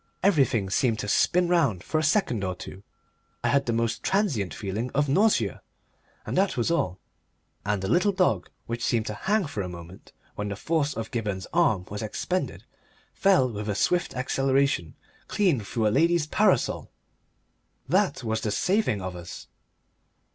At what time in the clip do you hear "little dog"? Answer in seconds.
7.87-8.49